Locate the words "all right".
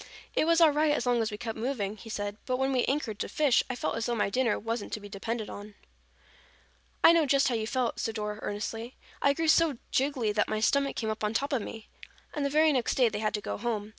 0.59-0.91